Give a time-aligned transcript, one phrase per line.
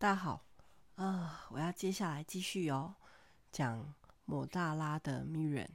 [0.00, 0.42] 大家好，
[0.94, 2.94] 呃，我要接下来继续哦，
[3.52, 5.68] 讲抹大拉的 Miriam，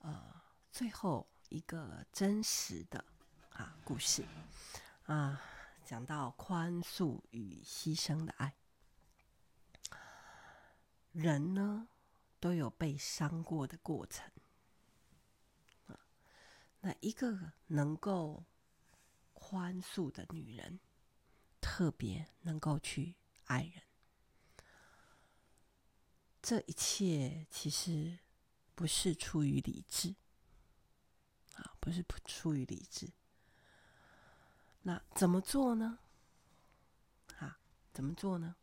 [0.00, 3.02] 呃，最后一个真实的
[3.48, 4.26] 啊故事
[5.06, 5.40] 啊，
[5.86, 8.54] 讲到宽恕与牺牲的爱。
[11.12, 11.88] 人呢
[12.38, 14.30] 都有被伤过的过程，
[15.86, 15.98] 啊，
[16.80, 18.44] 那一个能够
[19.32, 20.78] 宽恕的女人。
[21.78, 23.14] 特别能够去
[23.44, 23.84] 爱人，
[26.42, 28.18] 这一切其实
[28.74, 30.16] 不是出于理智，
[31.54, 33.12] 啊，不是出于理智。
[34.82, 36.00] 那怎么做呢？
[37.38, 37.60] 啊，
[37.92, 38.56] 怎么做呢？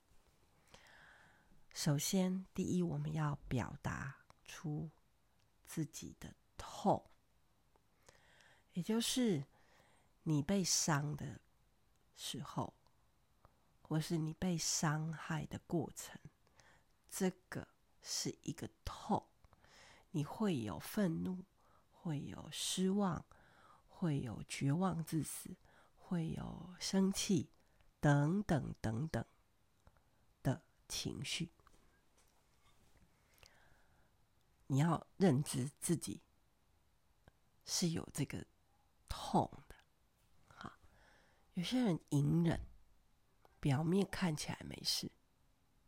[1.73, 4.91] 首先，第一，我们要表达出
[5.65, 7.09] 自己的痛，
[8.73, 9.45] 也就是
[10.23, 11.39] 你被伤的
[12.17, 12.73] 时候。
[13.87, 16.19] 或是你被伤害的过程，
[17.09, 17.67] 这个
[18.01, 19.27] 是一个痛，
[20.09, 21.45] 你会有愤怒，
[21.91, 23.23] 会有失望，
[23.87, 25.55] 会有绝望至死，
[25.97, 27.51] 会有生气，
[27.99, 29.23] 等等等等
[30.41, 31.51] 的情绪。
[34.65, 36.21] 你要认知自己
[37.65, 38.43] 是有这个
[39.07, 39.75] 痛的。
[40.47, 40.73] 好，
[41.53, 42.59] 有些人隐忍。
[43.65, 45.11] 表面看起来没事，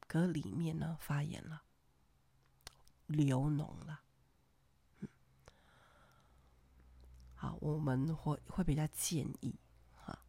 [0.08, 1.62] 可里面呢发炎了，
[3.06, 4.02] 流脓了。
[5.02, 5.08] 嗯，
[7.36, 9.60] 好，我们会会比较建议，
[9.94, 10.26] 哈，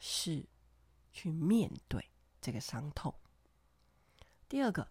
[0.00, 0.48] 是
[1.12, 3.14] 去面对这个伤痛。
[4.48, 4.90] 第二个，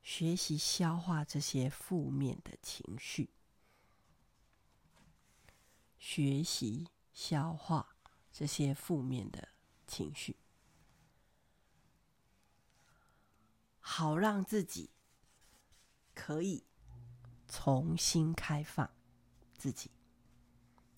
[0.00, 3.30] 学习消化这些负面的情绪，
[5.98, 7.96] 学习消化
[8.30, 9.48] 这些负面的
[9.84, 10.36] 情绪。
[13.90, 14.90] 好让自己
[16.14, 16.62] 可以
[17.48, 18.88] 重新开放
[19.56, 19.90] 自己，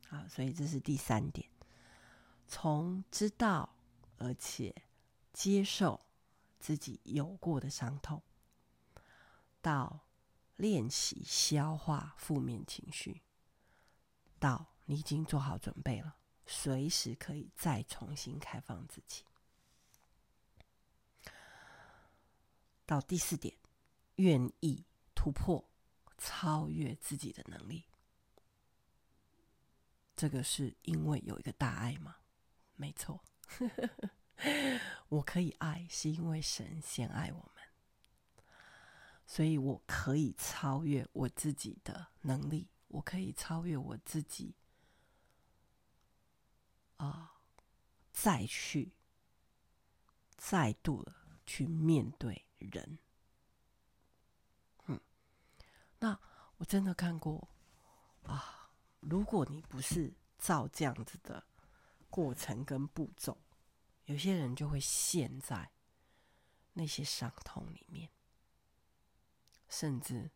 [0.09, 1.49] 好，所以这是第三点。
[2.49, 3.77] 从知道
[4.19, 4.75] 而且
[5.33, 6.01] 接受
[6.59, 8.21] 自己有过的伤痛，
[9.62, 10.01] 到
[10.57, 13.22] 练习消化负面情绪，
[14.41, 19.22] 到你已经做好准备了，随时可以再重新开放自己。
[22.91, 23.56] 到第四点，
[24.17, 24.84] 愿意
[25.15, 25.65] 突破、
[26.19, 27.84] 超越自己的能力，
[30.17, 32.17] 这个是因为有一个大爱吗？
[32.75, 33.23] 没错，
[35.09, 38.45] 我可以爱，是因为神先爱我们，
[39.25, 44.57] 所以我可以超越我自己的能力，我可以超越我自己，
[46.97, 47.39] 啊、
[48.12, 48.93] 再去
[50.37, 51.15] 再度的
[51.47, 52.47] 去面对。
[52.72, 52.98] 人，
[54.87, 55.00] 嗯，
[55.98, 56.19] 那
[56.56, 57.48] 我真的看过
[58.25, 58.71] 啊。
[59.00, 61.43] 如果你不是照这样子的
[62.10, 63.38] 过程跟步骤，
[64.04, 65.71] 有些人就会陷在
[66.75, 68.10] 那些伤痛里面，
[69.69, 70.31] 甚至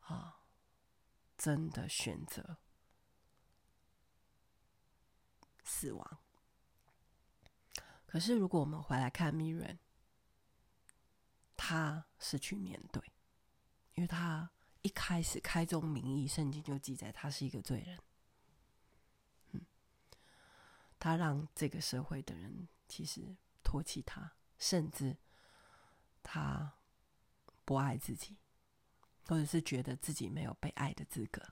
[0.00, 0.40] 啊，
[1.36, 2.56] 真的选择
[5.62, 6.18] 死亡。
[8.06, 9.76] 可是，如果我们回来看 Miriam。
[11.56, 13.02] 他是去面对，
[13.94, 14.50] 因为他
[14.82, 17.98] 一开始开宗明义，圣经就记载他是一个罪人。
[19.52, 19.66] 嗯，
[20.98, 25.16] 他让这个社会的人其实唾弃他，甚至
[26.22, 26.74] 他
[27.64, 28.36] 不爱自己，
[29.26, 31.42] 或者是觉得自己没有被爱的资格。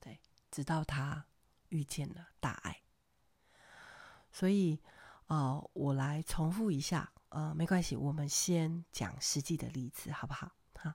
[0.00, 1.26] 对，直到他
[1.68, 2.82] 遇见了大爱。
[4.30, 4.80] 所以，
[5.28, 7.12] 呃，我来重复一下。
[7.32, 10.52] 呃，没关系，我们先讲实际的例子，好不好？
[10.74, 10.92] 好，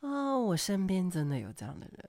[0.00, 2.08] 啊、我身边真的有这样的人，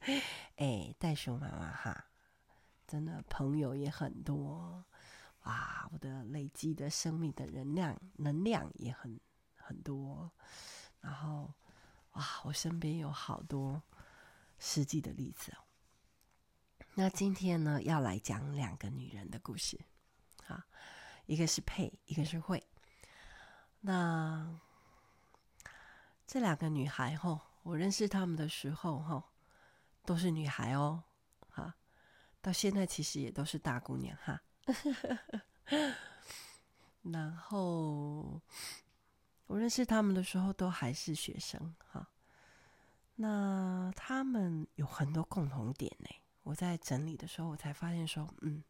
[0.56, 2.06] 哎，袋鼠妈妈哈，
[2.86, 4.82] 真的朋友也很多，
[5.42, 9.20] 哇，我的累积的生命的能量能量也很
[9.54, 10.32] 很多，
[11.02, 11.52] 然后
[12.12, 13.82] 哇，我身边有好多
[14.58, 15.58] 实际的例子哦。
[16.94, 19.78] 那今天呢，要来讲两个女人的故事。
[20.46, 20.64] 啊，
[21.26, 22.62] 一个是配，一个是会。
[23.80, 24.58] 那
[26.26, 29.22] 这两个女孩吼，我认识她们的时候吼，
[30.04, 31.02] 都是女孩哦。
[31.50, 31.74] 哈，
[32.40, 34.40] 到现在其实也都是大姑娘哈。
[37.02, 38.40] 然后
[39.46, 42.08] 我认识她们的时候都还是学生哈。
[43.16, 46.08] 那她们有很多共同点呢。
[46.42, 48.62] 我在整理的时候，我才发现说，嗯。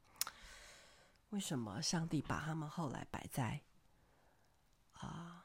[1.37, 3.61] 为什么上帝把他们后来摆在
[4.95, 5.45] 啊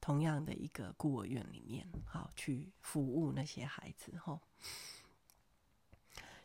[0.00, 4.16] 同样的一个孤儿院里面，好去服务那些孩子？
[4.16, 4.40] 吼，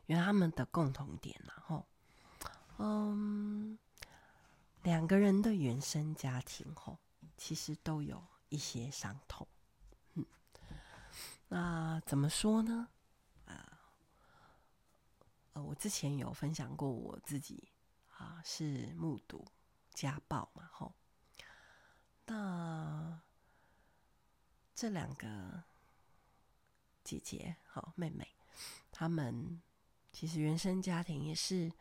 [0.07, 1.87] 原来他们的共同点然后，
[2.77, 3.79] 嗯，
[4.83, 6.99] 两个人的原生家庭吼，
[7.37, 9.47] 其实都有一些伤痛。
[10.15, 10.25] 嗯，
[11.47, 12.89] 那怎么说呢？
[13.45, 13.79] 啊，
[15.53, 17.70] 呃，我之前有分享过我自己。
[18.21, 19.43] 啊，是目睹
[19.95, 20.69] 家暴嘛？
[20.71, 20.93] 吼，
[22.27, 23.19] 那
[24.75, 25.63] 这两个
[27.03, 28.27] 姐姐，好妹妹，
[28.91, 29.59] 她们
[30.11, 31.71] 其实原生家庭也是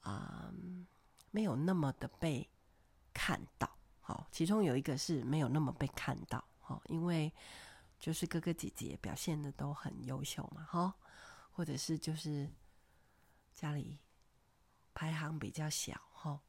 [0.00, 0.52] 啊、
[1.30, 2.50] 没有那么的被
[3.14, 3.78] 看到。
[4.00, 7.32] 好，其中有一个是没有那么被看到，好，因为
[8.00, 10.96] 就是哥哥姐姐表现的都很优秀嘛，哈，
[11.52, 12.50] 或者是就是
[13.54, 14.00] 家里。
[14.96, 16.40] 排行比较小哈，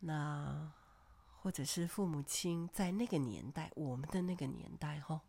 [0.00, 0.70] 那
[1.40, 5.22] 或者是父母亲在那个年代，我们的那个年代哈，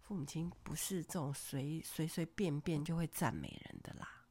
[0.00, 4.24] 父母亲不是这种随随随便便就会赞美人的啦。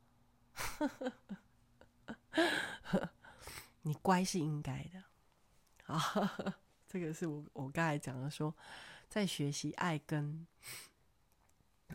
[3.84, 5.04] 你乖是应该的
[5.94, 6.58] 啊，
[6.88, 8.56] 这个是我我刚才讲的说，
[9.08, 10.48] 在学习爱跟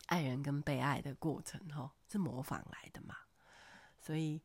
[0.06, 3.16] 爱人跟被爱的过程哈，是模仿来的嘛，
[4.02, 4.42] 所以。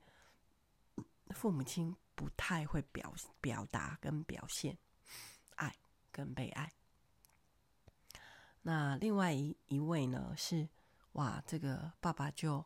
[1.32, 4.78] 父母亲不太会表表达跟表现
[5.56, 5.76] 爱
[6.10, 6.72] 跟被爱。
[8.62, 10.70] 那另外一一位呢是
[11.12, 12.66] 哇，这个爸爸就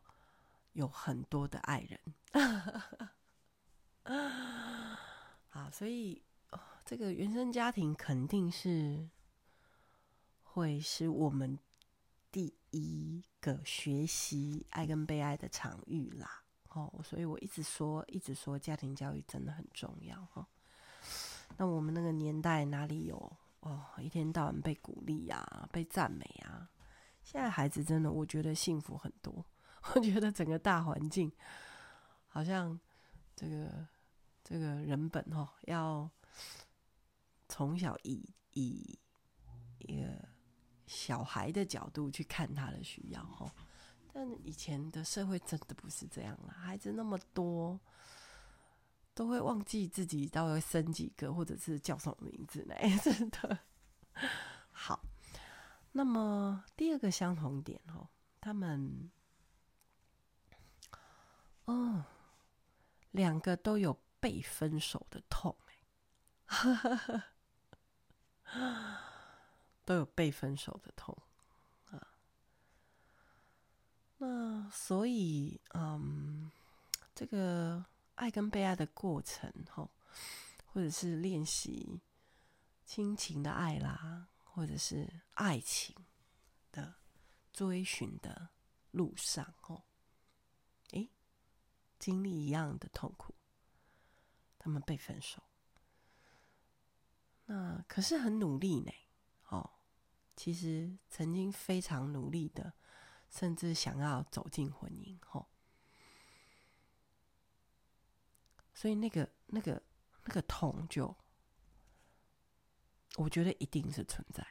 [0.74, 2.00] 有很多的爱人，
[5.50, 6.22] 啊，所以
[6.86, 9.10] 这个原生家庭肯定是
[10.44, 11.58] 会是我们
[12.32, 16.41] 第一个学习爱跟被爱的场域啦。
[16.74, 20.48] 哦，所以我一直说，一直说，家庭教育真的很重要哈。
[21.58, 23.18] 那我们那个年代哪里有
[23.60, 26.70] 哦，一天到晚被鼓励呀，被赞美呀？
[27.24, 29.46] 现在孩子真的，我觉得幸福很多。
[29.96, 31.32] 我觉得整个大环境
[32.28, 32.80] 好像
[33.36, 33.88] 这个
[34.44, 36.10] 这个人本哈，要
[37.50, 38.24] 从小以
[38.54, 38.98] 以
[39.80, 40.26] 一个
[40.88, 43.52] 小孩的角度去看他的需要哈。
[44.14, 47.80] 但以前的社会真的不是这样啊，孩子那么多，
[49.14, 52.76] 都会忘记自己到底生几个，或者是叫什么名字呢？
[53.02, 53.60] 真的。
[54.72, 55.02] 好，
[55.94, 58.08] 那么第二个相同点哦，
[58.42, 59.10] 他们，
[61.66, 62.04] 哦，
[63.12, 65.56] 两个都有被分手的痛，
[69.86, 71.18] 都有被分手的痛。
[74.24, 76.52] 那所以，嗯，
[77.16, 77.84] 这个
[78.14, 79.90] 爱跟被爱的过程，吼，
[80.68, 82.00] 或者是练习
[82.86, 85.96] 亲情的爱啦，或者是爱情
[86.72, 86.94] 的
[87.52, 88.50] 追寻的
[88.92, 89.82] 路上，吼，
[90.92, 91.10] 诶，
[91.98, 93.34] 经历一样的痛苦，
[94.60, 95.42] 他们被分手，
[97.48, 98.92] 那可是很努力呢，
[99.50, 99.68] 哦，
[100.36, 102.72] 其实曾经非常努力的。
[103.32, 105.48] 甚至想要走进婚姻，吼，
[108.74, 109.82] 所以那个、那个、
[110.26, 111.16] 那个痛，就
[113.16, 114.46] 我觉得一定是存在。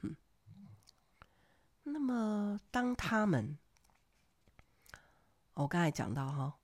[0.00, 0.16] 嗯，
[1.82, 3.58] 那么当他们，
[5.52, 6.58] 我刚才讲到哈，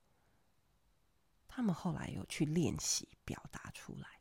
[1.47, 4.19] 他们后来有去练习表达出来，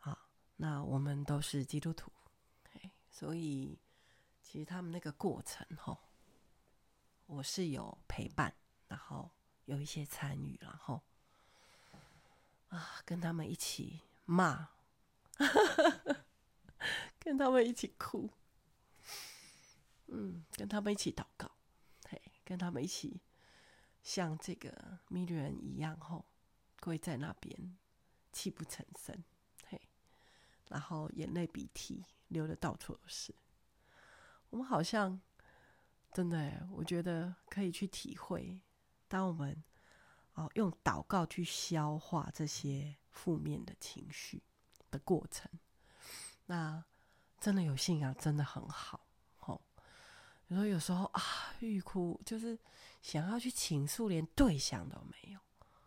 [0.00, 2.12] 啊，那我们都是基督徒，
[3.08, 3.80] 所以。
[4.54, 5.98] 其实他们那个过程，吼，
[7.26, 8.54] 我是有陪伴，
[8.86, 9.28] 然后
[9.64, 11.02] 有一些参与，然后
[12.68, 14.68] 啊，跟他们一起骂，
[17.18, 18.30] 跟他们一起哭，
[20.06, 21.50] 嗯，跟他们一起祷告，
[22.08, 23.20] 嘿，跟他们一起
[24.04, 26.26] 像这个米利人一样，吼，
[26.78, 27.76] 跪在那边
[28.30, 29.24] 泣不成声，
[29.66, 29.88] 嘿，
[30.68, 33.34] 然后眼泪鼻涕流的到处都是。
[34.54, 35.20] 我们好像
[36.12, 38.60] 真的，我觉得可以去体会，
[39.08, 39.64] 当我们
[40.34, 44.40] 哦用祷告去消化这些负面的情绪
[44.92, 45.50] 的过程，
[46.46, 46.84] 那
[47.40, 49.04] 真的有信仰真的很好。
[49.40, 49.60] 哦，
[50.46, 51.20] 你说有时候啊，
[51.58, 52.56] 欲哭就是
[53.02, 55.40] 想要去倾诉，连对象都没有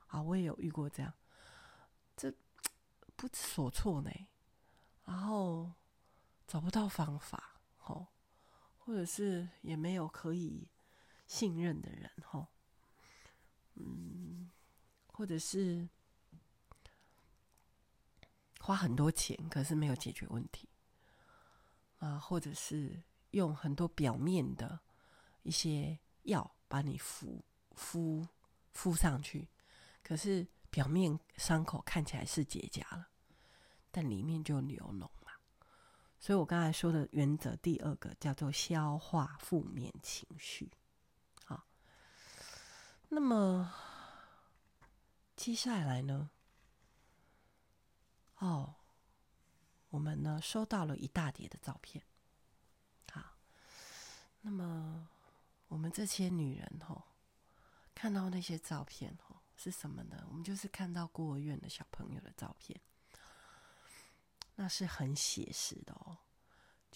[0.08, 0.22] 啊。
[0.22, 1.14] 我也有遇过这样，
[2.18, 2.30] 这
[3.16, 4.12] 不知所措呢，
[5.06, 5.72] 然后
[6.46, 8.06] 找不到方法，哦。
[8.88, 10.66] 或者是也没有可以
[11.28, 12.48] 信任的人，吼，
[13.76, 14.50] 嗯，
[15.08, 15.90] 或者是
[18.62, 20.70] 花很多钱，可是没有解决问题
[22.00, 24.80] 啊，或者是用很多表面的
[25.44, 27.44] 一些药把你敷
[27.76, 28.26] 敷
[28.72, 29.50] 敷上去，
[30.02, 33.10] 可是表面伤口看起来是结痂了，
[33.92, 35.10] 但里面就流脓。
[36.20, 40.72] 所以我刚才说的原则，第二个叫做消化负面情绪。
[41.46, 41.66] 好，
[43.10, 43.74] 那么。
[45.36, 46.32] 接下来呢？
[48.40, 48.74] 哦，
[49.92, 52.04] 我们呢收到了一大叠的照片。
[53.12, 53.22] 好，
[54.42, 55.08] 那么
[55.68, 57.04] 我们这些女人哦，
[57.94, 60.26] 看到那些照片哦，是什么呢？
[60.30, 62.82] 我们就是看到孤儿院的小朋友的照片，
[64.56, 66.07] 那是很写实的哦，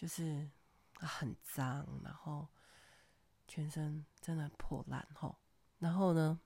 [0.01, 0.49] 就是
[0.95, 2.47] 很脏，然后
[3.47, 5.35] 全身真的破烂哦，
[5.77, 6.39] 然后呢？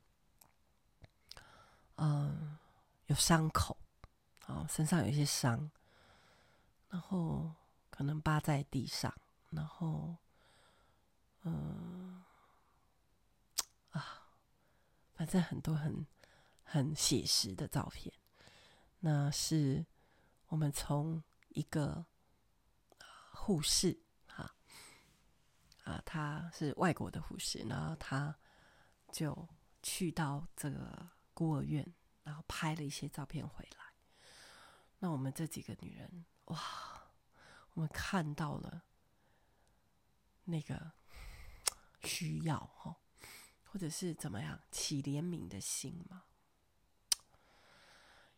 [1.95, 2.57] 嗯，
[3.05, 3.77] 有伤口，
[4.45, 5.71] 啊，身上有一些伤，
[6.89, 7.49] 然后
[7.89, 9.15] 可能趴在地上，
[9.51, 10.17] 然后，
[11.43, 12.21] 嗯，
[13.91, 14.27] 啊，
[15.13, 16.05] 反正很多很
[16.65, 18.13] 很写实的照片，
[18.99, 19.85] 那是
[20.47, 22.05] 我们从一个
[23.45, 23.97] 护士，
[24.27, 24.55] 哈，
[25.83, 28.35] 啊，他是外国的护士，然后他
[29.11, 29.47] 就
[29.83, 31.09] 去到这个。
[31.37, 31.85] 孤儿院，
[32.23, 33.91] 然后拍了一些照片回来。
[34.99, 37.11] 那我们这几个女人，哇，
[37.73, 38.85] 我们看到了
[40.45, 40.93] 那个
[42.05, 42.95] 需要哈，
[43.65, 46.23] 或者是怎么样起怜悯的心嘛？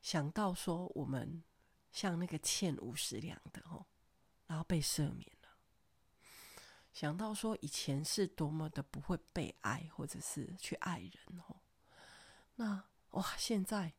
[0.02, 1.44] 想到说我们
[1.92, 3.86] 像那个欠五十两的哦，
[4.48, 5.50] 然后被赦免了。
[6.92, 11.58] 想到说以前是多么的不会被爱，或者是去爱人哦。
[12.56, 13.94] 那哇，现在，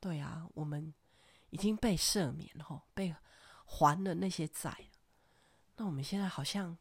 [0.00, 0.92] 对啊，我们
[1.50, 3.14] 已经被赦免吼，被
[3.64, 4.88] 还了那些债。
[5.76, 6.76] 那我们现在好像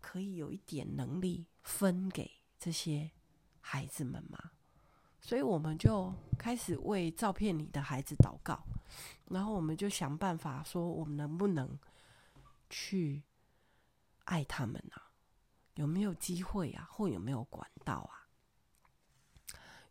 [0.00, 3.10] 可以有一点能力分给这些
[3.60, 4.52] 孩子们吗？
[5.22, 8.62] 所以我们就开始为照片里的孩子祷告，
[9.30, 11.78] 然后我们就想办法说，我们能不能
[12.68, 13.22] 去
[14.24, 15.10] 爱他们啊？
[15.74, 16.88] 有没有机会啊？
[16.90, 18.26] 或有没有管道啊？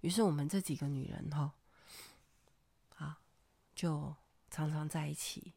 [0.01, 1.53] 于是我们这几个女人哈，
[2.97, 3.17] 啊，
[3.73, 4.13] 就
[4.49, 5.53] 常常在一起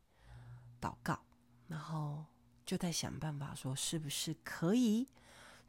[0.81, 1.19] 祷告，
[1.67, 2.25] 然后
[2.65, 5.09] 就在想办法说，是不是可以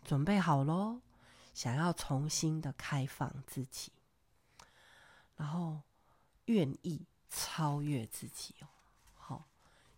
[0.03, 1.01] 准备好喽？
[1.55, 3.93] 想要重新的开放自己，
[5.37, 5.81] 然后
[6.45, 8.67] 愿意超越自己哦，
[9.13, 9.47] 好，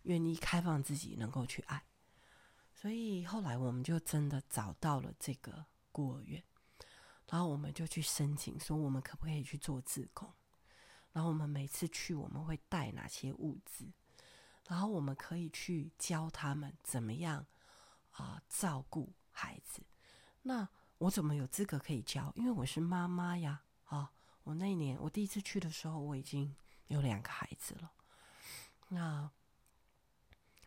[0.04, 1.84] 愿意开放自己，能够去爱。
[2.72, 6.40] 所以后来我们就真的找到了这个孤儿院。
[7.28, 10.32] 然后我们就去申请，说我们可不可以去做自工？
[11.12, 13.92] 然后我们每次去，我们会带哪些物资？
[14.68, 17.44] 然后我们可以去教他们怎么样
[18.12, 19.82] 啊、照顾孩子。
[20.42, 20.66] 那
[20.98, 22.32] 我怎么有资格可以教？
[22.36, 23.62] 因为我是妈妈呀！
[23.86, 24.12] 啊，
[24.44, 26.54] 我那一年我第一次去的时候，我已经
[26.88, 27.92] 有两个孩子了。
[28.88, 29.30] 那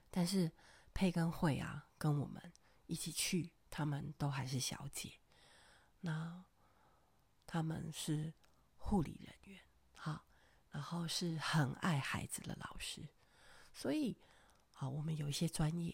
[0.09, 0.51] 但是
[0.93, 2.51] 佩跟慧啊，跟我们
[2.87, 5.13] 一起去，他们都还是小姐。
[6.01, 6.43] 那。
[7.47, 8.33] 他们是
[8.77, 9.59] 护理人员，
[9.93, 10.23] 好，
[10.69, 13.09] 然后是很爱孩子的老师，
[13.73, 14.15] 所以，
[14.71, 15.93] 好，我们有一些专业，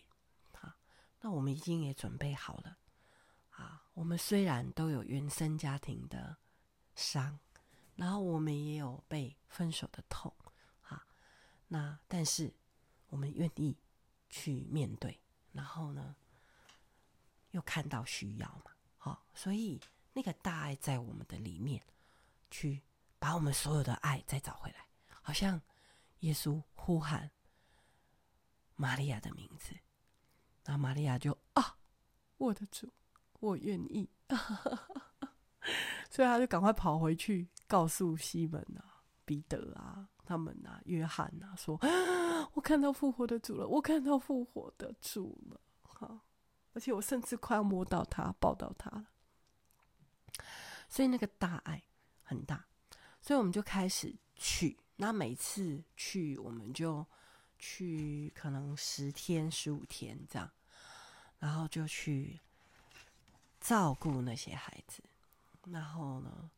[0.54, 0.74] 好，
[1.22, 2.78] 那我们已经也准备好了，
[3.58, 6.38] 啊，我们虽然都有原生家庭的
[6.96, 7.38] 伤，
[7.96, 10.34] 然后我们也有被分手的痛，
[10.84, 11.06] 啊，
[11.68, 12.54] 那但是
[13.10, 13.78] 我们愿意
[14.30, 15.20] 去面对，
[15.52, 16.16] 然后呢，
[17.52, 19.80] 又看到需要嘛，好，所以。
[20.14, 21.80] 那个大爱在我们的里面，
[22.50, 22.82] 去
[23.20, 24.88] 把我们所有的爱再找回来，
[25.22, 25.62] 好像
[26.22, 27.30] 耶稣呼喊
[28.76, 29.78] 玛利亚的名字，
[30.64, 31.78] 那玛利亚就啊，
[32.38, 32.92] 我的主，
[33.40, 34.10] 我愿意，
[36.10, 41.80] 所以他就赶快跑回去告诉西门啊、彼得啊、他们啊、约翰啊，说
[42.54, 46.20] 我看到复活的主了，我看到复活的主了，好，
[46.74, 49.08] 而且我甚至快要摸到他，抱到他了。
[50.90, 51.84] 所以那个大爱
[52.24, 52.66] 很大，
[53.22, 54.80] 所以我们就开始去。
[54.96, 57.06] 那每次去，我们就
[57.60, 60.50] 去可能十天、十五天这样，
[61.38, 62.40] 然后就去
[63.68, 65.04] 照顾那些孩子，
[65.66, 66.50] 然后呢，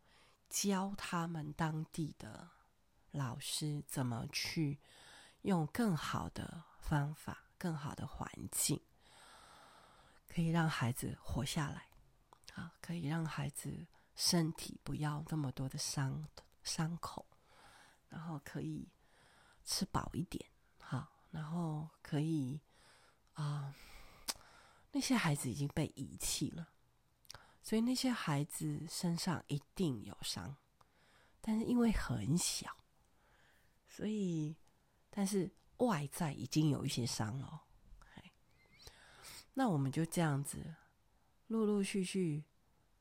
[0.48, 2.48] 教他们当地的
[3.10, 4.80] 老师怎么去
[5.42, 8.80] 用更好的方法、更好的环境，
[10.28, 11.88] 可以让孩子活下来，
[12.54, 13.88] 啊，可以让孩子。
[14.16, 16.28] 身体不要那么多的伤
[16.62, 17.26] 伤口，
[18.10, 18.86] 然后可以
[19.64, 20.46] 吃饱一点，
[20.82, 22.60] 好，然后可以
[23.36, 23.74] 啊、
[24.92, 26.68] 那些孩子已经被遗弃了，
[27.62, 30.56] 所以那些孩子身上一定有伤，
[31.42, 32.76] 但是因为很小，
[33.88, 34.56] 所以
[35.10, 37.66] 但是外在已经有一些伤了。
[39.56, 40.76] 那我们就这样子，
[41.48, 42.46] 陆陆续续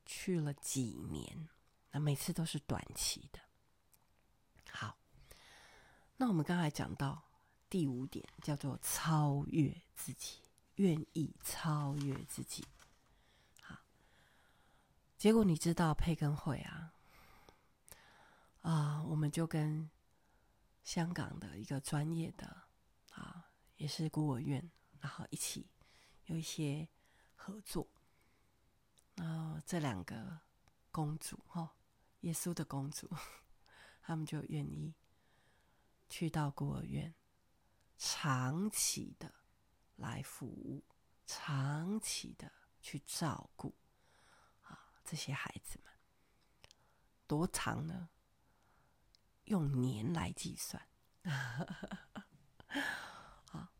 [0.05, 1.47] 去了几年，
[1.91, 3.39] 那每次都是短期的。
[4.69, 4.97] 好，
[6.17, 7.23] 那我们刚才讲到
[7.69, 10.39] 第五点，叫做超越自己，
[10.75, 12.65] 愿意超越自己。
[15.19, 16.93] 结果你知道培根会啊，
[18.61, 19.91] 啊，我们就跟
[20.81, 22.63] 香港的一个专业的
[23.11, 24.71] 啊，也是孤儿院，
[25.01, 25.69] 然后一起。
[26.27, 26.87] 有一些
[27.35, 27.85] 合作，
[29.15, 30.39] 然后这两个
[30.89, 31.75] 公主哈，
[32.21, 33.09] 耶稣的公主，
[34.01, 34.93] 他们就愿意
[36.07, 37.13] 去到孤儿院，
[37.97, 39.33] 长期的
[39.97, 40.85] 来服务，
[41.25, 42.49] 长期的
[42.79, 43.75] 去照顾
[45.09, 45.91] 这些孩子们，
[47.25, 48.09] 多长呢？
[49.45, 50.87] 用年来计算，
[53.49, 53.71] 啊，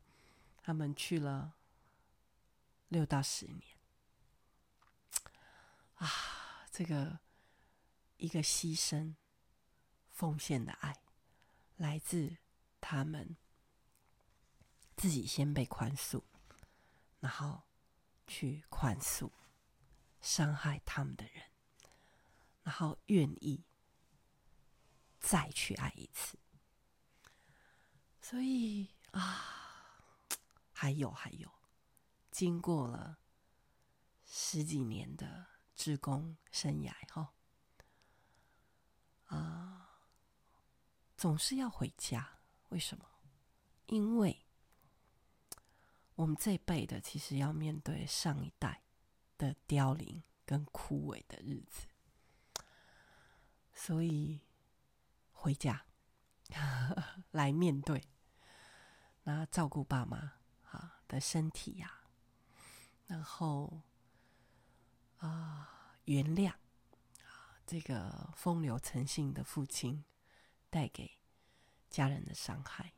[0.57, 1.53] 他们去了。
[2.88, 3.77] 六到十年，
[5.98, 6.07] 啊，
[6.71, 7.19] 这个
[8.17, 9.13] 一个牺牲、
[10.09, 11.00] 奉献的爱，
[11.77, 12.38] 来自
[12.81, 13.38] 他们
[14.98, 16.24] 自己先被宽恕，
[17.19, 17.62] 然后
[18.25, 19.29] 去宽恕
[20.21, 21.43] 伤害他们的人，
[22.63, 23.63] 然后愿意
[25.19, 26.38] 再去爱一次。
[28.21, 30.03] 所以啊，
[30.71, 31.51] 还有还有。
[32.31, 33.17] 经过了
[34.25, 37.33] 十几年的职工生涯，哈，
[39.25, 40.01] 啊，
[41.17, 42.39] 总是要回家。
[42.69, 43.05] 为什么？
[43.88, 44.45] 因为
[46.13, 48.84] 我们这一辈的其实要面对上一代
[49.39, 51.88] 的凋零跟枯萎的日子，
[53.73, 54.41] 所以
[55.32, 55.84] 回家
[57.32, 58.04] 来面对，
[59.23, 60.34] 那照顾爸妈
[60.69, 62.02] 啊的身体呀。
[63.08, 63.82] 然后
[65.17, 66.52] 啊、原谅
[67.23, 70.04] 啊，这个风流成性的父亲
[70.69, 71.17] 带给
[71.89, 72.93] 家人的伤害，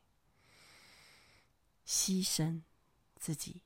[1.86, 2.64] 牺牲
[3.16, 3.62] 自己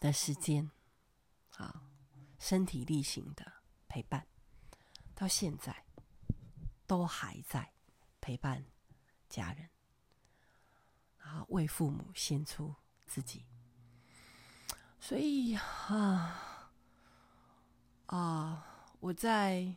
[0.00, 0.70] 的时间
[1.58, 1.82] 啊，
[2.38, 3.52] 身体力行的
[3.86, 4.26] 陪伴，
[5.14, 5.84] 到现在
[6.86, 7.72] 都还在
[8.20, 8.64] 陪伴
[9.28, 9.68] 家人，
[11.18, 12.74] 然后为父母献出
[13.06, 13.44] 自己。
[15.00, 16.72] 所以啊
[18.06, 19.76] 啊，我在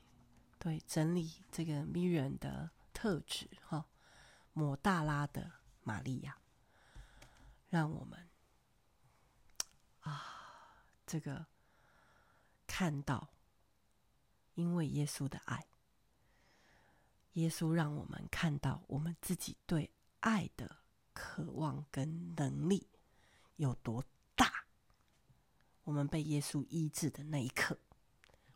[0.58, 3.86] 对整理这个 Miriam 的特质哈，
[4.54, 5.52] 抹大拉的
[5.84, 6.38] 玛利亚，
[7.70, 8.30] 让我们
[10.02, 10.24] 啊
[11.06, 11.46] 这个
[12.74, 13.34] 看到，
[14.54, 15.68] 因为耶稣的爱，
[17.34, 20.78] 耶稣让我们看到我们自己对爱的
[21.12, 22.88] 渴望跟能力
[23.58, 24.02] 有多
[24.38, 24.50] 大。
[25.84, 27.78] 我们被耶稣医治的那一刻，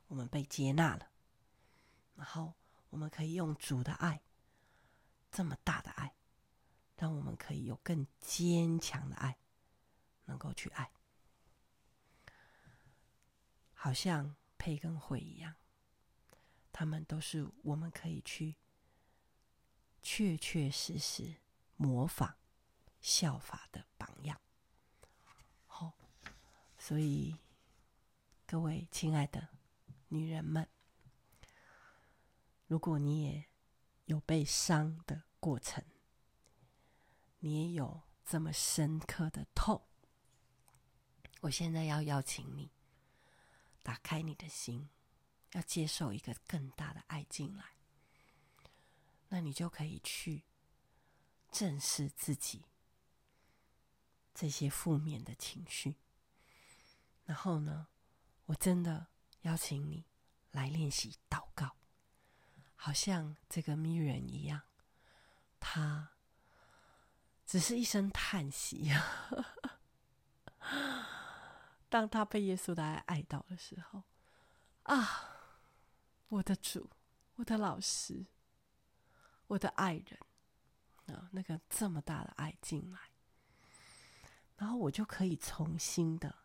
[0.07, 1.11] 我们被接纳了，
[2.15, 2.53] 然后
[2.91, 4.21] 我们可以用主的爱，
[5.29, 6.15] 这么大的爱，
[6.95, 9.37] 让我们可以有更坚强的爱，
[10.23, 10.89] 能够去爱，
[13.85, 15.53] 好像培根会一样，
[16.71, 18.55] 他们都是我们可以去
[20.01, 21.35] 确确实实
[21.75, 22.35] 模仿、
[22.99, 24.41] 效法的榜样。
[25.67, 25.93] 好
[26.79, 27.37] 所以，
[28.47, 29.49] 各位亲爱的
[30.07, 30.67] 女人们，
[32.65, 33.45] 如果你也
[34.05, 35.85] 有被伤的过程，
[37.37, 39.85] 你也有这么深刻的痛，
[41.41, 42.71] 我现在要邀请你
[43.85, 44.89] 打开你的心，
[45.51, 47.75] 要接受一个更大的爱进来，
[49.29, 50.43] 那你就可以去
[51.51, 52.65] 正视自己
[54.33, 55.97] 这些负面的情绪。
[57.25, 57.85] 然后呢，
[58.47, 59.05] 我真的
[59.41, 60.05] 邀请你
[60.49, 61.77] 来练习祷告，
[62.75, 64.63] 好像这个迷人一样，
[65.59, 66.09] 他
[67.45, 68.91] 只是一声叹息。
[71.95, 74.03] 当他被耶稣的爱爱到的时候，
[74.83, 75.29] 啊，
[76.27, 76.89] 我的主，
[77.35, 78.25] 我的老师，
[79.47, 80.19] 我的爱人
[81.05, 82.99] 啊，那个这么大的爱进来，
[84.57, 86.39] 然后我就可以重新的。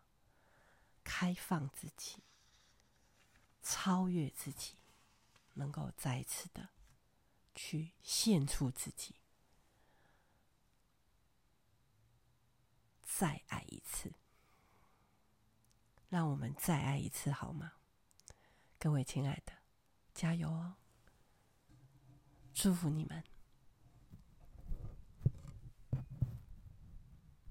[1.03, 2.23] 开放自己，
[3.61, 4.77] 超越自己，
[5.55, 6.69] 能够再次的
[7.57, 9.17] 去献出自己，
[13.03, 14.13] 再爱一次。
[16.11, 17.73] 让我们再爱一次好吗？
[18.81, 19.53] 各位亲爱的，
[20.13, 20.75] 加油哦！
[22.53, 23.23] 祝福你们。